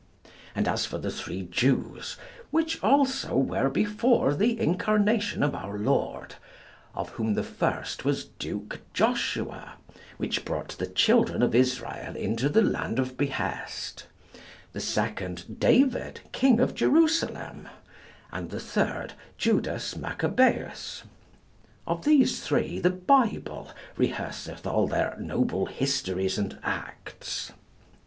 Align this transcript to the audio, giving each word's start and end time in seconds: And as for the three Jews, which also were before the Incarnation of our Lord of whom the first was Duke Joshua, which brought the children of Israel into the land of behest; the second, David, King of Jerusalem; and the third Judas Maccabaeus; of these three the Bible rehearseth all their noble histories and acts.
And 0.55 0.67
as 0.67 0.83
for 0.83 0.97
the 0.97 1.11
three 1.11 1.43
Jews, 1.43 2.17
which 2.49 2.83
also 2.83 3.37
were 3.37 3.69
before 3.69 4.33
the 4.33 4.59
Incarnation 4.59 5.43
of 5.43 5.53
our 5.53 5.77
Lord 5.77 6.33
of 6.95 7.09
whom 7.09 7.35
the 7.35 7.43
first 7.43 8.03
was 8.03 8.25
Duke 8.25 8.79
Joshua, 8.95 9.73
which 10.17 10.43
brought 10.43 10.69
the 10.69 10.87
children 10.87 11.43
of 11.43 11.53
Israel 11.53 12.15
into 12.15 12.49
the 12.49 12.63
land 12.63 12.97
of 12.97 13.15
behest; 13.15 14.07
the 14.73 14.79
second, 14.79 15.59
David, 15.59 16.21
King 16.31 16.59
of 16.59 16.73
Jerusalem; 16.73 17.69
and 18.31 18.49
the 18.49 18.59
third 18.59 19.13
Judas 19.37 19.95
Maccabaeus; 19.95 21.03
of 21.85 22.05
these 22.05 22.39
three 22.41 22.79
the 22.79 22.89
Bible 22.89 23.69
rehearseth 23.97 24.65
all 24.65 24.87
their 24.87 25.15
noble 25.19 25.67
histories 25.67 26.39
and 26.39 26.57
acts. 26.63 27.51